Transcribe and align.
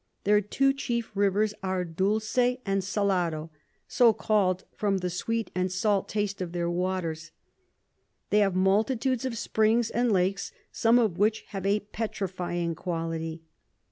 Their 0.23 0.41
two 0.41 0.73
chief 0.73 1.11
Rivers 1.13 1.53
are 1.61 1.85
Dulce 1.85 2.57
and 2.65 2.83
Salado, 2.83 3.51
so 3.87 4.13
call'd 4.13 4.63
from 4.73 4.97
the 4.97 5.11
sweet 5.11 5.51
and 5.53 5.71
salt 5.71 6.09
Taste 6.09 6.41
of 6.41 6.53
their 6.53 6.71
Waters. 6.71 7.29
They 8.31 8.39
have 8.39 8.55
multitudes 8.55 9.25
of 9.25 9.37
Springs 9.37 9.91
and 9.91 10.11
Lakes, 10.11 10.51
some 10.71 10.97
of 10.97 11.19
which 11.19 11.41
have 11.49 11.67
a 11.67 11.81
petrifying 11.81 12.73
quality. 12.73 13.43